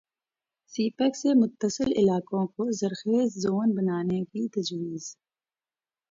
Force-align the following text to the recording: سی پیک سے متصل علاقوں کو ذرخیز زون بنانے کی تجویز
سی 0.71 0.83
پیک 0.97 1.13
سے 1.15 1.29
متصل 1.33 1.89
علاقوں 1.95 2.45
کو 2.55 2.63
ذرخیز 2.79 3.29
زون 3.43 3.67
بنانے 3.75 4.19
کی 4.31 4.43
تجویز 4.55 5.03